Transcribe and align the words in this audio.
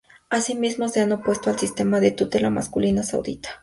Asimismo 0.31 0.87
se 0.89 0.99
ha 1.03 1.13
opuesto 1.13 1.51
al 1.51 1.59
sistema 1.59 1.99
de 1.99 2.09
tutela 2.09 2.49
masculina 2.49 3.03
saudita. 3.03 3.49